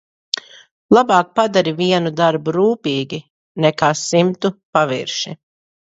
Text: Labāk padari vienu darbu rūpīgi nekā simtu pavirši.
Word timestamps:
Labāk 0.97 1.27
padari 1.39 1.73
vienu 1.83 2.13
darbu 2.21 2.55
rūpīgi 2.57 3.21
nekā 3.67 3.93
simtu 4.05 4.53
pavirši. 4.79 5.41